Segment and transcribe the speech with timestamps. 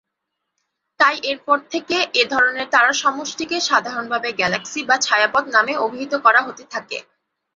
[0.99, 6.63] তাই এর পর থেকে এধরনের তারার সমষ্টিকে সাধারণভাবে গ্যালাক্সি বা ছায়াপথ নামে অভিহিত করা হতে
[6.73, 6.97] থাকে।